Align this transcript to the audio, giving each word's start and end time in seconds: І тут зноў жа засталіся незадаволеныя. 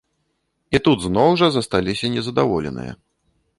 І 0.77 0.81
тут 0.87 0.97
зноў 1.03 1.29
жа 1.43 1.47
засталіся 1.57 2.11
незадаволеныя. 2.17 2.99